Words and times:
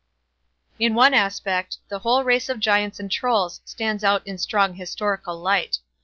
In 0.79 0.95
one 0.95 1.13
aspect, 1.13 1.77
the 1.89 1.99
whole 1.99 2.23
race 2.23 2.49
of 2.49 2.59
Giants 2.59 2.99
and 2.99 3.11
Trolls 3.11 3.61
stands 3.65 4.03
out 4.03 4.25
in 4.25 4.39
strong 4.39 4.73
historical 4.73 5.37
light. 5.37 5.77